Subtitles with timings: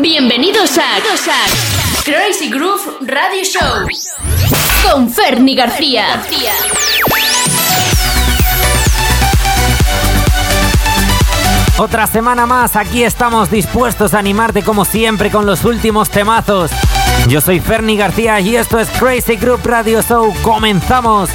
[0.00, 1.00] Bienvenidos a
[2.02, 3.86] Crazy Groove Radio Show
[4.82, 6.06] con Ferni García.
[11.76, 16.70] Otra semana más, aquí estamos dispuestos a animarte como siempre con los últimos temazos.
[17.28, 20.32] Yo soy Ferni García y esto es Crazy Group Radio Show.
[20.42, 21.28] ¡Comenzamos!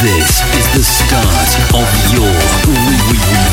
[0.00, 3.51] This is the start of your.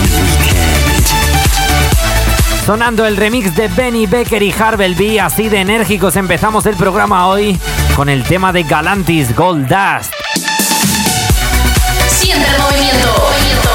[2.65, 7.27] Sonando el remix de Benny Becker y Harvel B, así de enérgicos empezamos el programa
[7.27, 7.59] hoy
[7.95, 10.13] con el tema de Galantis Gold Dust.
[12.07, 13.07] Siente el movimiento.
[13.07, 13.69] movimiento.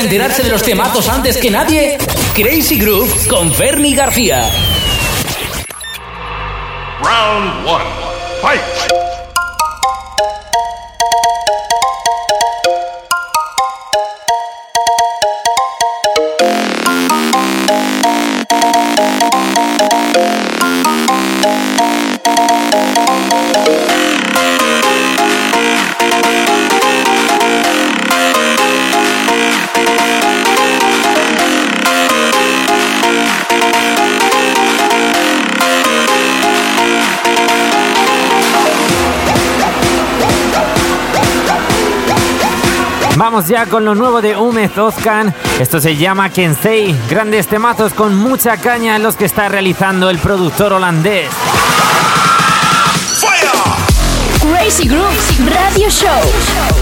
[0.00, 1.98] enterarse de los temazos antes que nadie?
[2.34, 4.48] Crazy Groove con Fernie García.
[7.02, 7.78] Round 1.
[8.42, 8.67] Fight!
[43.30, 45.34] Vamos ya con lo nuevo de Ume Zozkan.
[45.60, 46.96] Esto se llama Kensei.
[47.10, 51.28] Grandes temazos con mucha caña en los que está realizando el productor holandés.
[54.40, 55.14] Crazy Groove
[55.46, 56.77] Radio Show.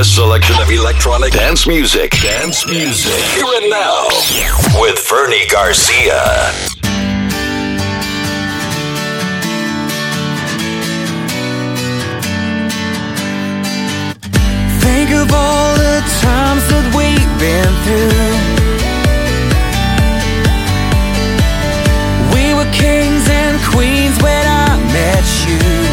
[0.00, 2.12] best selection of electronic dance music.
[2.22, 3.12] Dance music.
[3.34, 4.08] Here and now
[4.80, 6.22] with Vernie Garcia.
[14.80, 18.40] Think of all the times that we've been through.
[22.32, 25.89] We were kings and queens when I met you.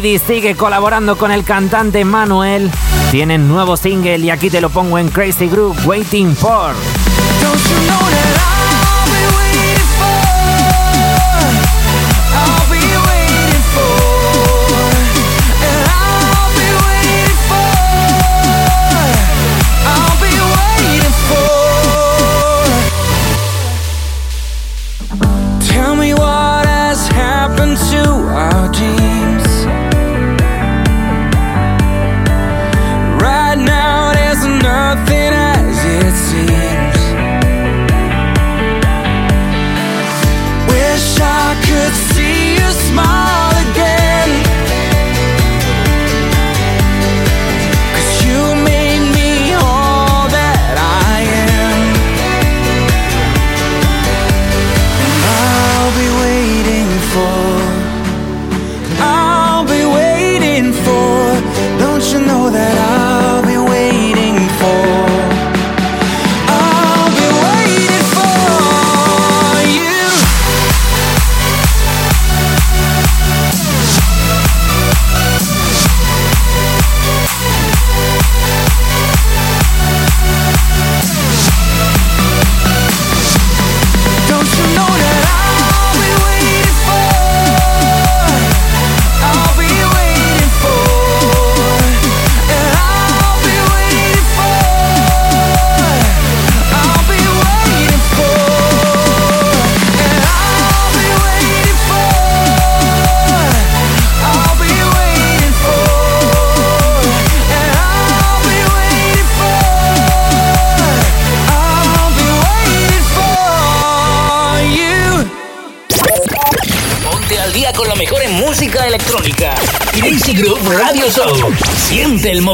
[0.00, 2.70] Sigue colaborando con el cantante Manuel.
[3.10, 6.74] Tienen nuevo single y aquí te lo pongo en Crazy Group Waiting For.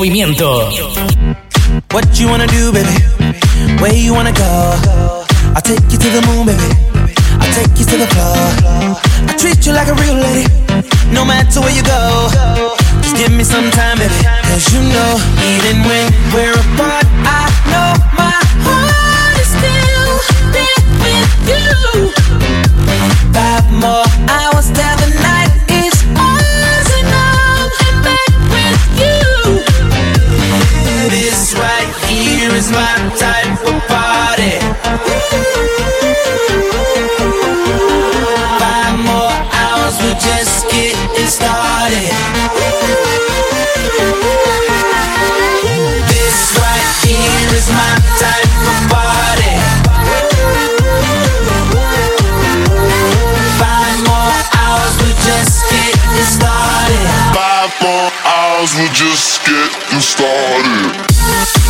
[0.06, 0.75] movimiento.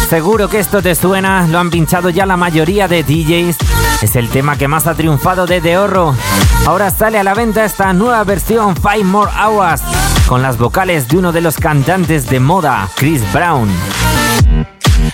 [0.09, 3.57] Seguro que esto te suena, lo han pinchado ya la mayoría de DJs.
[4.03, 6.15] Es el tema que más ha triunfado desde Horro.
[6.65, 9.83] Ahora sale a la venta esta nueva versión Five More Hours
[10.29, 13.69] con las vocales de uno de los cantantes de moda, Chris Brown.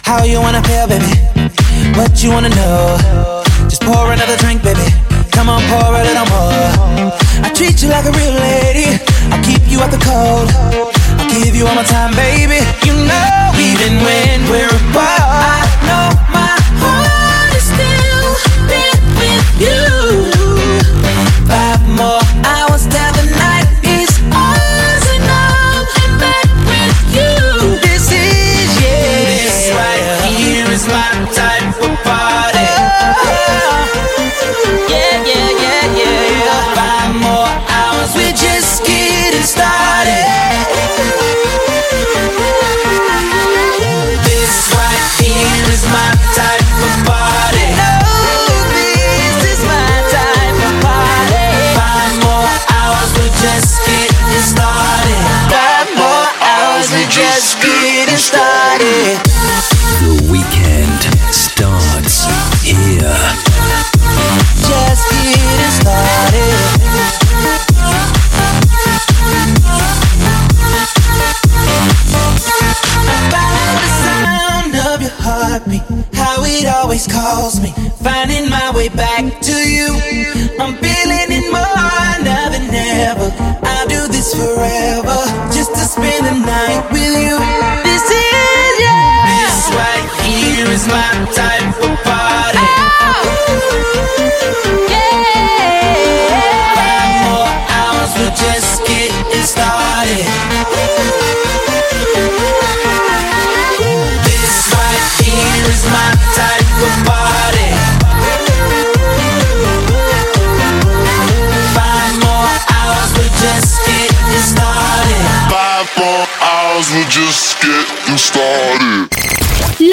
[0.07, 1.51] How you wanna feel, baby?
[1.97, 3.43] What you wanna know?
[3.71, 4.93] Just pour another drink, baby.
[5.33, 7.13] Come on, pour a little more.
[7.43, 9.01] I treat you like a real lady.
[9.31, 10.51] I keep you out the cold.
[11.19, 12.61] I give you all my time, baby.
[12.85, 13.42] You know.
[13.62, 15.62] even when we're apart.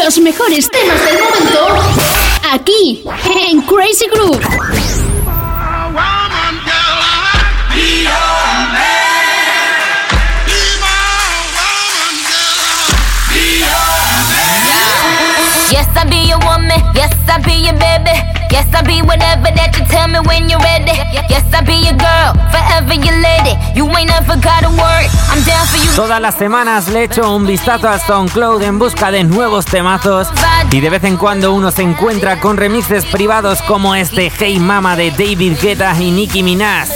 [0.09, 1.67] los mejores temas del momento
[2.51, 3.03] aquí
[3.47, 4.39] en Crazy Groove.
[15.69, 16.81] Yes, I be your woman.
[16.95, 18.28] Yes, I be your baby.
[25.95, 30.27] Todas las semanas le echo un vistazo a SoundCloud en busca de nuevos temazos.
[30.71, 34.95] Y de vez en cuando uno se encuentra con remixes privados como este Hey Mama
[34.95, 36.89] de David Guetta y Nicki Minaj.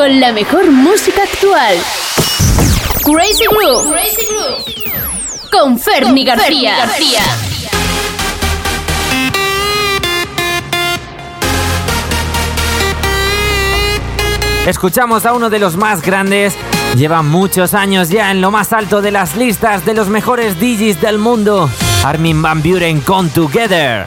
[0.00, 1.76] con la mejor música actual.
[3.04, 3.94] Crazy Groove.
[5.52, 6.74] Con Fernie García.
[14.66, 16.54] Escuchamos a uno de los más grandes,
[16.96, 21.02] lleva muchos años ya en lo más alto de las listas de los mejores DJs
[21.02, 21.68] del mundo,
[22.04, 24.06] Armin Van Buren con Together.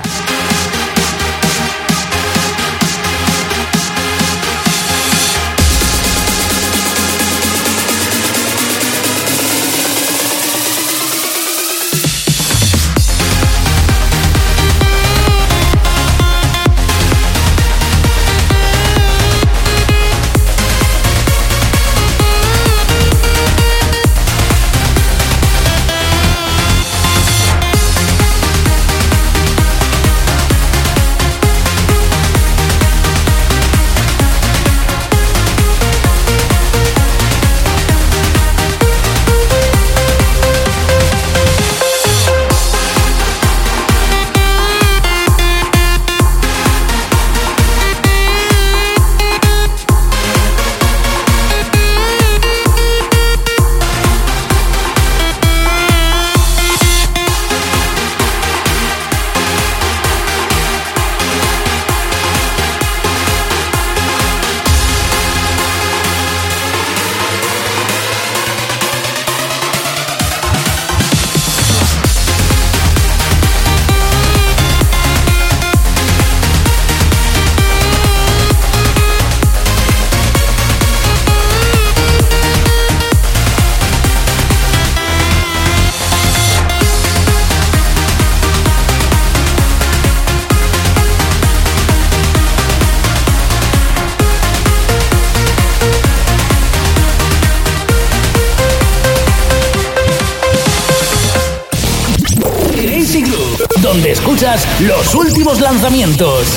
[105.74, 106.48] Lanzamientos.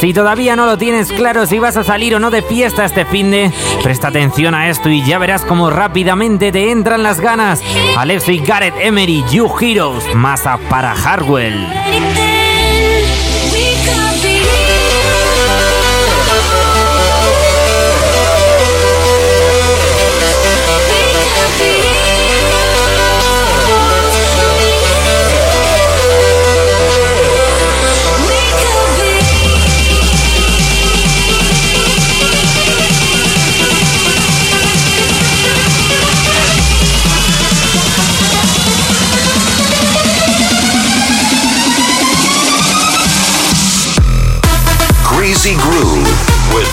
[0.00, 3.04] Si todavía no lo tienes claro si vas a salir o no de fiesta este
[3.06, 3.50] fin de,
[3.82, 7.62] presta atención a esto y ya verás cómo rápidamente te entran las ganas.
[7.96, 11.66] Alexo y Gareth Emery, You Heroes, masa para Harwell.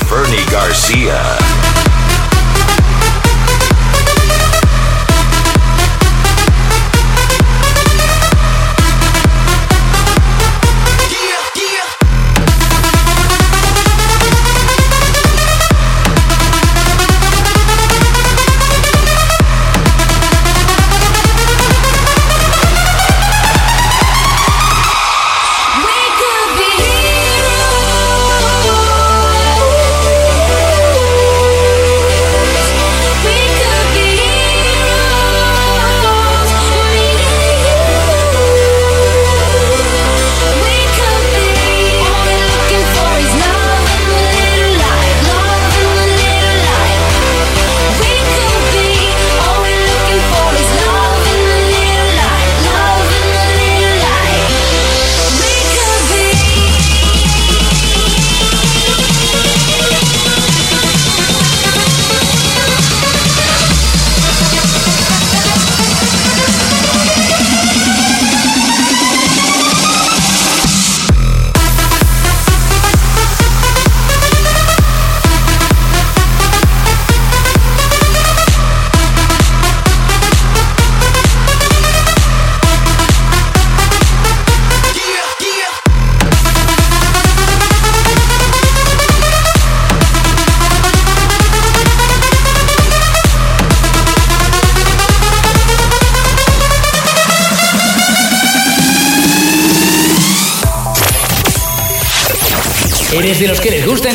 [0.10, 1.43] Bernie Garcia.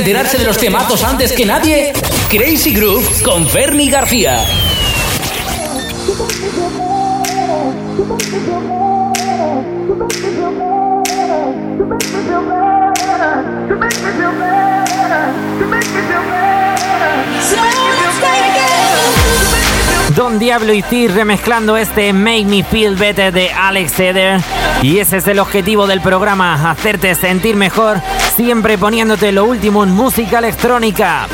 [0.09, 1.93] Enterarse de los temazos antes que nadie?
[2.31, 4.43] Crazy Groove con Fernie García.
[20.59, 24.41] Don Diablo y T remezclando este Make Me Feel Better de Alex Eder.
[24.83, 28.01] Y ese es el objetivo del programa, hacerte sentir mejor,
[28.35, 31.29] siempre poniéndote lo último en música electrónica.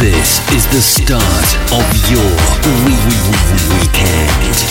[0.00, 2.24] This is the start of your
[3.68, 4.69] weekend.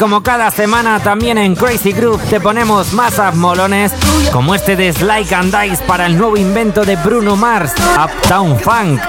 [0.00, 3.92] como cada semana también en Crazy Group te ponemos más molones
[4.32, 9.00] como este de Slike and Dice para el nuevo invento de Bruno Mars, Uptown Funk.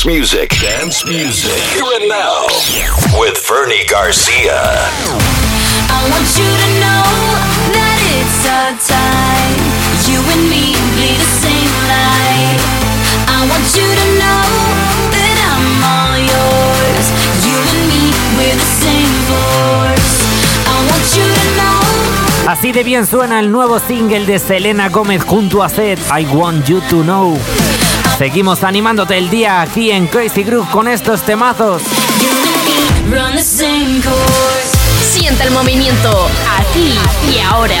[0.00, 0.50] dance music.
[0.60, 1.60] Dance music.
[1.76, 2.46] Here and now
[3.20, 4.56] with Vernie Garcia.
[5.92, 7.04] I want you to know
[7.76, 9.60] that it's our time.
[10.08, 12.60] You and me bleed the same light.
[13.28, 14.44] I want you to know
[15.12, 17.06] that I'm all yours.
[17.44, 18.02] You and me,
[18.40, 20.12] we're the same force.
[20.64, 21.80] I want you to know.
[22.48, 26.66] Así de bien suena el nuevo single de Selena Gómez junto a Seth, I Want
[26.66, 27.36] You to Know.
[28.20, 31.80] Seguimos animándote el día aquí en Crazy Groove con estos temazos.
[35.00, 36.28] Sienta el movimiento
[36.58, 36.98] aquí
[37.34, 37.80] y ahora.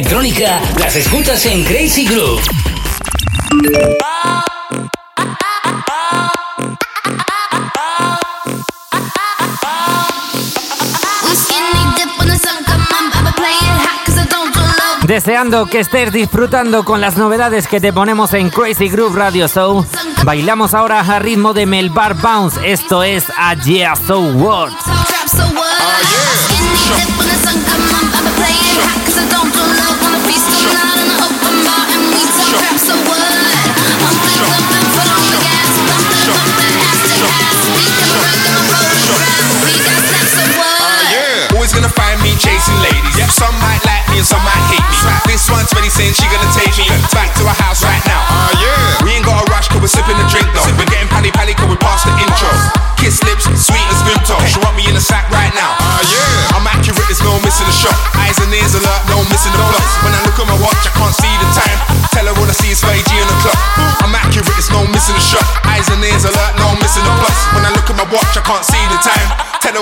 [0.00, 2.42] electrónica las escuchas en Crazy Groove.
[15.02, 19.84] Deseando que estés disfrutando con las novedades que te ponemos en Crazy Groove Radio Show.
[20.24, 22.58] Bailamos ahora a ritmo de Melbar Bounce.
[22.64, 24.74] Esto es A Yeah So World.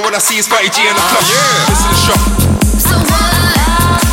[0.08, 1.20] what I see is Fatty G in the club.
[1.28, 1.68] Yeah.
[1.68, 2.16] Listen to shop.
[2.80, 4.08] So what?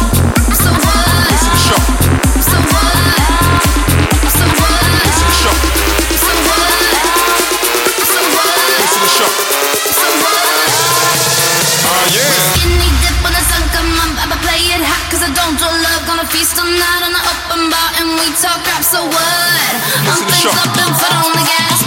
[0.52, 1.40] So what?
[1.56, 1.80] Shop.
[2.36, 3.00] So what?
[4.28, 4.92] So what?
[5.16, 5.72] So what?
[8.12, 8.60] So what?
[9.96, 10.44] So what?
[11.88, 12.12] Ah,
[16.28, 18.84] feast all night on the open bar and we talk rap.
[18.84, 19.72] So what?
[20.12, 21.85] I'm things up and for the gas.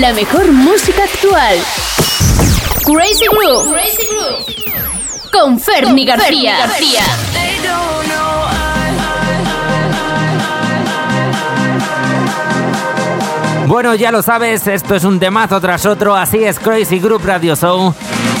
[0.00, 1.56] la mejor música actual.
[2.84, 3.72] Crazy Groove.
[3.72, 5.30] Crazy Groove.
[5.30, 6.56] Con Fernie García.
[13.66, 17.56] Bueno, ya lo sabes, esto es un temazo tras otro, así es Crazy Group Radio
[17.56, 17.94] Show,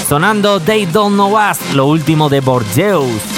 [0.06, 3.31] sonando They Don't Know Us, lo último de Borgeus.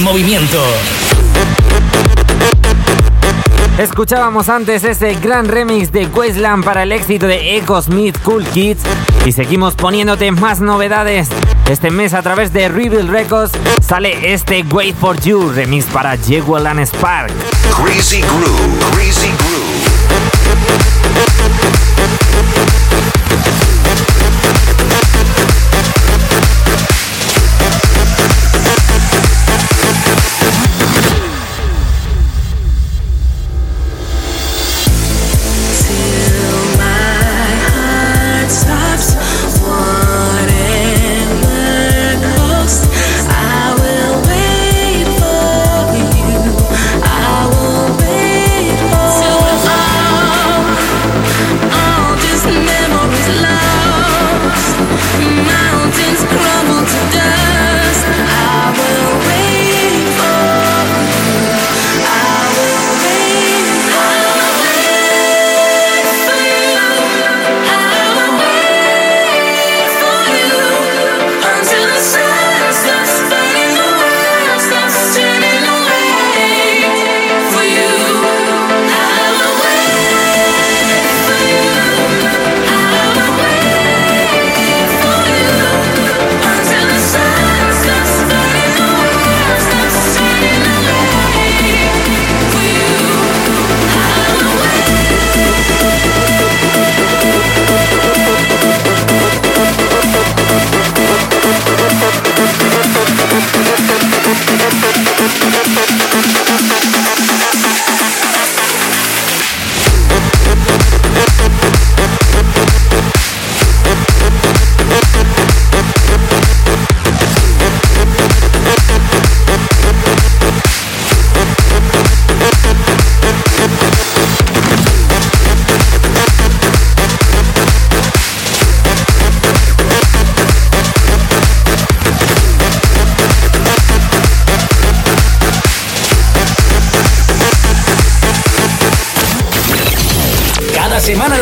[0.00, 0.62] movimiento.
[3.78, 8.82] Escuchábamos antes ese gran remix de Wasteland para el éxito de Echo Smith Cool Kids
[9.24, 11.28] y seguimos poniéndote más novedades.
[11.68, 16.66] Este mes a través de Reveal Records sale este Wait for You remix para Jewel
[16.66, 17.30] and Spark.
[17.70, 19.78] Crazy Groove, Crazy Groove.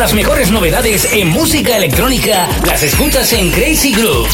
[0.07, 4.29] Las mejores novedades en música electrónica las escuchas en Crazy Groove.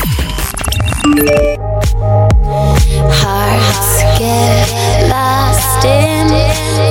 [3.10, 4.70] Hearts get
[5.10, 6.28] lost in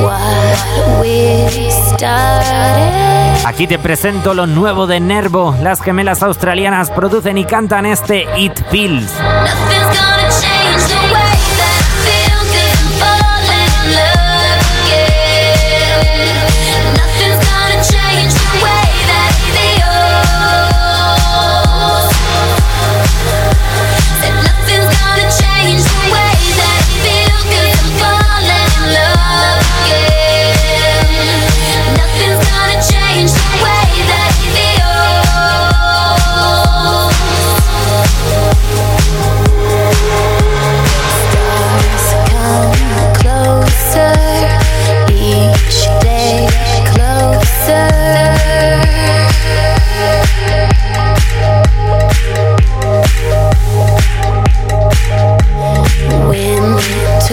[0.03, 3.47] what we started.
[3.47, 5.55] Aquí te presento lo nuevo de Nervo.
[5.63, 9.13] Las gemelas australianas producen y cantan este It Feels.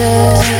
[0.00, 0.59] touch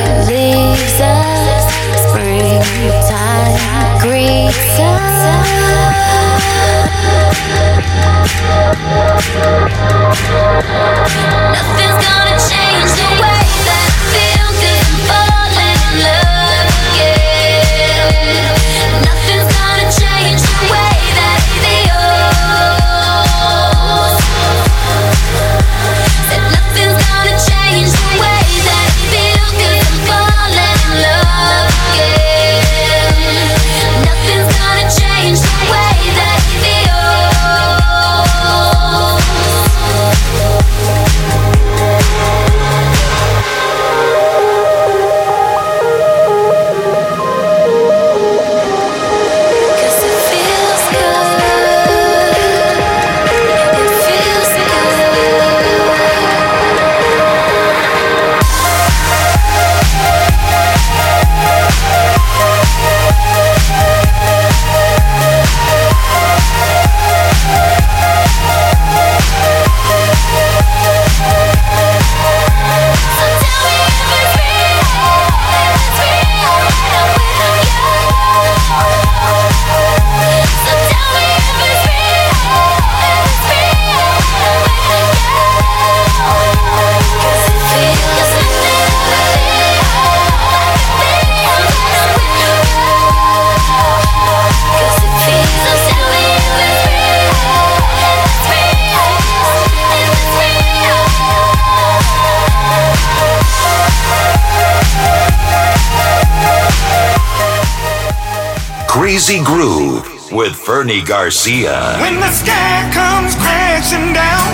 [108.91, 111.97] Crazy Groove with Fernie Garcia.
[112.01, 114.51] When the sky comes crashing down,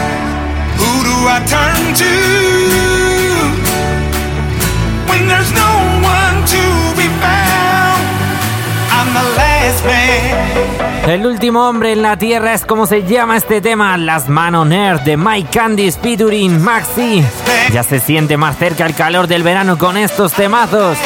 [0.76, 2.12] who do I turn to?
[5.09, 5.72] When there's no
[6.05, 6.64] one to
[7.01, 8.03] be found,
[8.93, 11.09] I'm the last man.
[11.09, 15.01] El último hombre en la tierra es como se llama este tema, Las Manos Nerd
[15.01, 17.24] de Mike Candice featuring Maxi.
[17.72, 20.99] Ya se siente más cerca el calor del verano con estos temazos.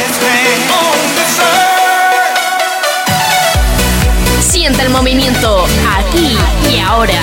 [4.60, 6.36] Siente el movimiento aquí
[6.70, 7.14] y ahora.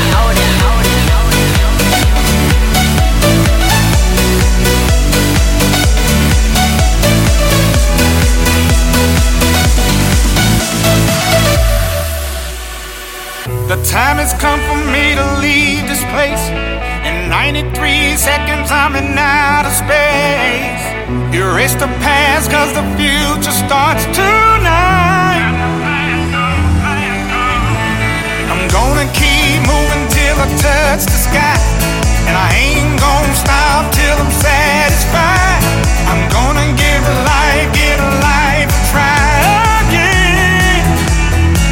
[13.67, 16.41] The time has come for me to leave this place.
[17.05, 21.35] In 93 seconds, I'm in outer space.
[21.35, 25.06] Erase the past, cause the future starts tonight.
[28.77, 31.57] Gonna keep moving till I touch the sky.
[32.27, 35.61] And I ain't gonna stop till I'm satisfied.
[36.09, 37.03] I'm gonna give
[37.33, 39.25] life, give life a try
[39.81, 40.83] again.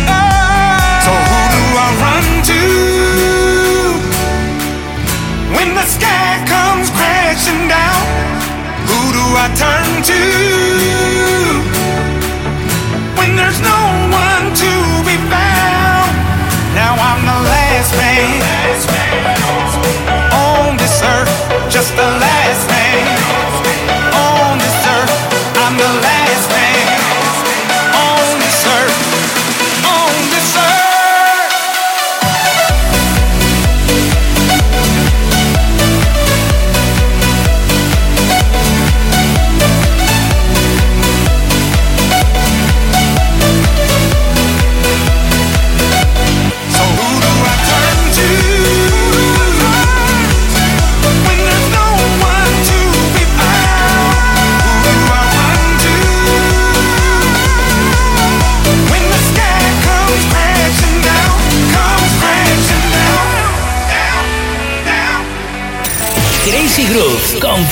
[0.10, 1.06] Oh.
[1.06, 2.62] So who do I run to
[5.56, 8.02] when the sky comes crashing down?
[8.90, 10.22] Who do I turn to
[13.18, 13.78] when there's no
[14.10, 14.15] one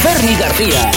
[0.03, 0.91] Fernie García.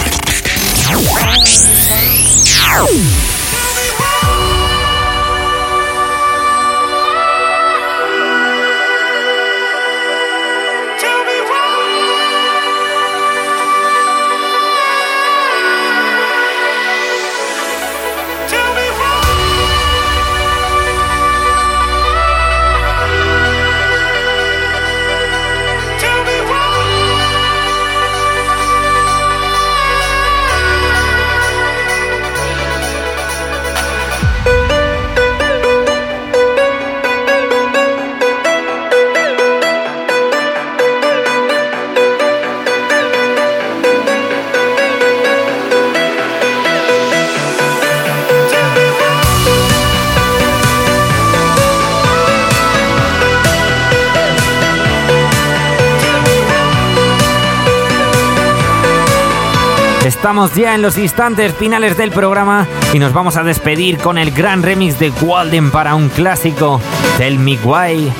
[60.17, 64.31] Estamos ya en los instantes finales del programa y nos vamos a despedir con el
[64.31, 66.81] gran remix de Walden para un clásico,
[67.19, 68.11] del Me Why.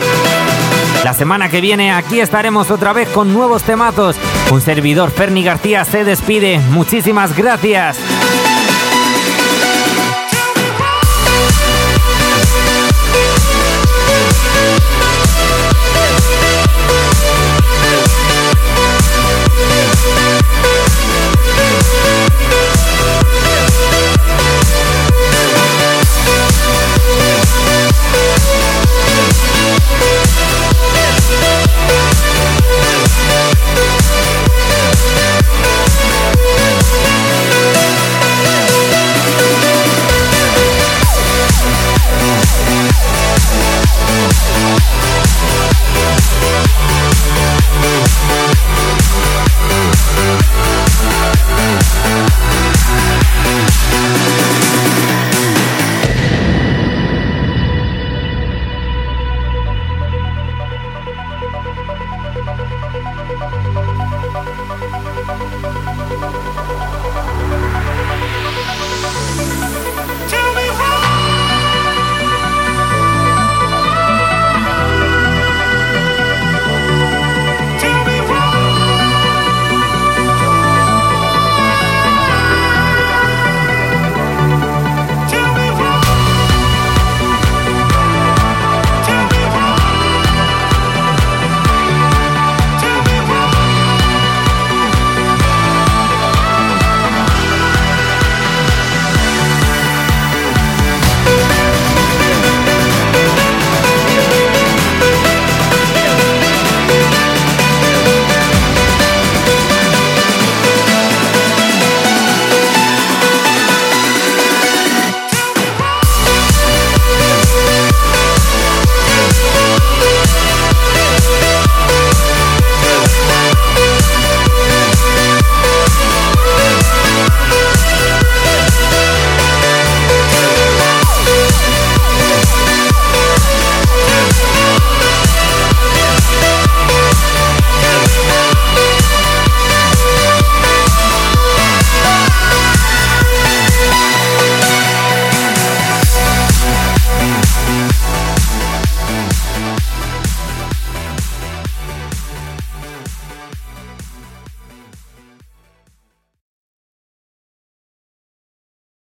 [1.04, 4.16] La semana que viene aquí estaremos otra vez con nuevos temazos.
[4.52, 6.60] Un servidor Ferni García se despide.
[6.70, 7.98] Muchísimas gracias.